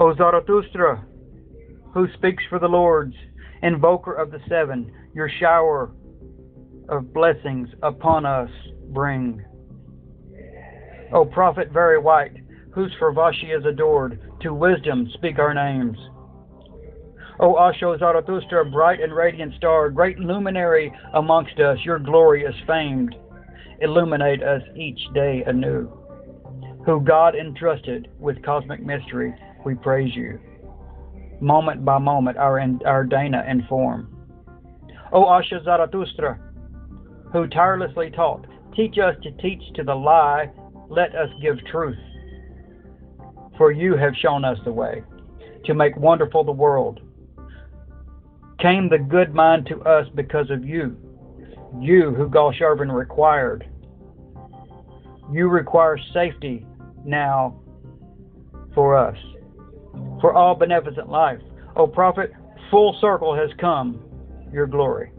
[0.00, 1.04] O Zarathustra,
[1.92, 3.14] who speaks for the Lords,
[3.62, 5.92] invoker of the seven, your shower
[6.88, 8.48] of blessings upon us
[8.94, 9.44] bring.
[11.12, 12.32] O prophet very white,
[12.72, 15.98] whose Fravashi is adored, to wisdom speak our names.
[17.38, 23.14] O Asho Zarathustra, bright and radiant star, great luminary amongst us, your glory is famed.
[23.82, 25.99] Illuminate us each day anew.
[26.86, 29.34] Who God entrusted with cosmic mystery,
[29.64, 30.40] we praise you.
[31.40, 34.16] Moment by moment, our, our Daena inform.
[35.12, 36.38] O Asha Zarathustra,
[37.32, 40.50] who tirelessly taught, teach us to teach to the lie,
[40.88, 41.98] let us give truth.
[43.56, 45.02] For you have shown us the way
[45.64, 47.00] to make wonderful the world.
[48.60, 50.96] Came the good mind to us because of you,
[51.78, 53.69] you who Geush Urvan required.
[55.32, 56.66] You require safety
[57.04, 57.60] now
[58.74, 59.16] for us,
[60.20, 61.40] for all beneficent life.
[61.76, 62.32] O prophet,
[62.70, 64.02] full circle has come
[64.52, 65.12] your glory.